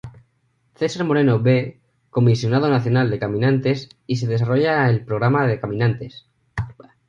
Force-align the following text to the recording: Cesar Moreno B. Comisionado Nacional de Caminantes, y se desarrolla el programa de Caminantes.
Cesar 0.77 1.03
Moreno 1.05 1.37
B. 1.37 1.79
Comisionado 2.09 2.67
Nacional 2.71 3.11
de 3.11 3.19
Caminantes, 3.19 3.87
y 4.07 4.15
se 4.15 4.25
desarrolla 4.25 4.89
el 4.89 5.05
programa 5.05 5.45
de 5.45 5.59
Caminantes. 5.59 6.25